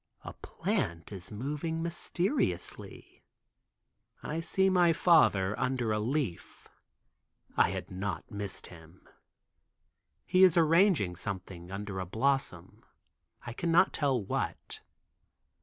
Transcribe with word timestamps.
A 0.23 0.33
plant 0.33 1.11
is 1.11 1.29
moving 1.29 1.83
mysteriously. 1.83 3.21
I 4.23 4.39
see 4.39 4.67
my 4.67 4.93
father 4.93 5.53
under 5.59 5.91
a 5.93 5.99
leaf 5.99 6.67
(I 7.55 7.69
had 7.69 7.91
not 7.91 8.31
missed 8.31 8.65
him). 8.73 9.07
He 10.25 10.41
is 10.43 10.57
arranging 10.57 11.15
something 11.17 11.71
under 11.71 11.99
a 11.99 12.07
blossom. 12.07 12.83
I 13.45 13.53
cannot 13.53 13.93
tell 13.93 14.19
what. 14.19 14.81